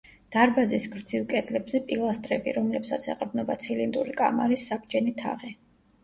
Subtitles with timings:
[0.33, 5.53] დარბაზის გრძივ კედლებზე პილასტრები, რომლებსაც ეყრდნობა ცილინდრული კამარის საბჯენი თაღი.